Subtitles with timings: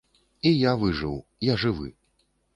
[0.51, 1.15] І я выжыў,
[1.53, 1.87] я жывы.